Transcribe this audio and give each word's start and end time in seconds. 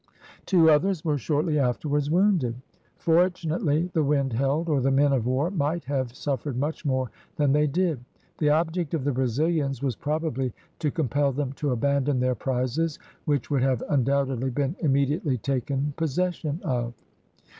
Two 0.47 0.67
others 0.71 1.05
were 1.05 1.19
shortly 1.19 1.59
afterwards 1.59 2.09
wounded. 2.09 2.55
Fortunately 2.97 3.91
the 3.93 4.01
wind 4.03 4.33
held, 4.33 4.67
or 4.67 4.81
the 4.81 4.89
men 4.89 5.13
of 5.13 5.27
war 5.27 5.51
might 5.51 5.83
have 5.83 6.15
suffered 6.15 6.57
much 6.57 6.83
more 6.83 7.11
than 7.35 7.51
they 7.53 7.67
did. 7.67 7.99
The 8.39 8.49
object 8.49 8.95
of 8.95 9.03
the 9.03 9.11
Brazilians 9.11 9.83
was 9.83 9.95
probably 9.95 10.55
to 10.79 10.89
compel 10.89 11.31
them 11.31 11.53
to 11.53 11.69
abandon 11.69 12.19
their 12.19 12.33
prizes, 12.33 12.97
which 13.25 13.51
would 13.51 13.61
have 13.61 13.83
undoubtedly 13.89 14.49
been 14.49 14.75
immediately 14.81 15.37
taken 15.37 15.93
possession 15.97 16.59
of. 16.63 16.95